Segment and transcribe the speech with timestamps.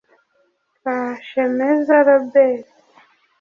[0.81, 2.65] Kashemeza Robert